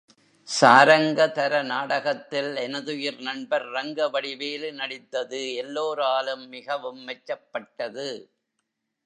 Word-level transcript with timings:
சாரங்கதர 0.49 1.63
நாடகத்தில் 1.63 2.55
எனதுயிர் 2.55 3.19
நண்பர் 3.19 3.67
ரங்கவடிவேலு 3.67 4.71
நடித்தது 4.71 5.41
எல்லோராலும் 5.55 6.45
மிகவும் 6.47 7.01
மெச்சப்பட்டது. 7.07 8.09